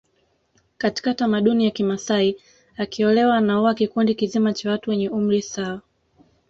Katika 0.77 1.13
tamaduni 1.13 1.65
ya 1.65 1.71
Kimasai 1.71 2.37
akiolewa 2.77 3.37
anaoa 3.37 3.73
kikundi 3.73 4.15
kizima 4.15 4.53
cha 4.53 4.71
watu 4.71 4.89
wenye 4.89 5.09
umri 5.09 5.41
sawa 5.41 5.81